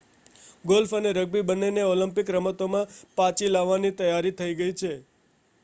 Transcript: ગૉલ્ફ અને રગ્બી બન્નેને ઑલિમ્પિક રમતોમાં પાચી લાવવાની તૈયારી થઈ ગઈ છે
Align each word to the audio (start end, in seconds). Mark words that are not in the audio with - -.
ગૉલ્ફ 0.65 0.93
અને 0.93 1.09
રગ્બી 1.11 1.43
બન્નેને 1.43 1.83
ઑલિમ્પિક 1.85 2.31
રમતોમાં 2.31 2.89
પાચી 3.17 3.53
લાવવાની 3.53 3.95
તૈયારી 3.95 4.35
થઈ 4.35 4.53
ગઈ 4.55 4.73
છે 4.75 4.91